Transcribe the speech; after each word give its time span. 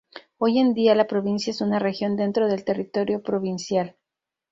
Hoy 0.39 0.57
en 0.57 0.73
día 0.73 0.95
la 0.95 1.05
provincia 1.05 1.51
es 1.51 1.61
una 1.61 1.77
región 1.77 2.15
dentro 2.17 2.47
del 2.47 2.65
territorio 2.65 3.21
provincial. 3.21 3.97